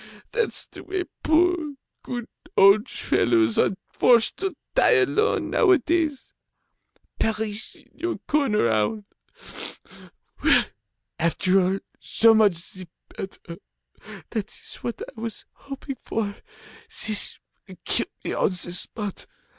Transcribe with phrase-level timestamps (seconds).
[0.31, 6.33] That's the way poor, good old fellows are forced to die alone, nowadays.
[7.19, 9.05] Perish in your corner, owl!
[10.43, 10.65] Well,
[11.19, 13.57] after all, so much the better,
[14.31, 16.35] that is what I was hoping for,
[16.89, 17.37] this
[17.67, 19.27] will kill me on the spot.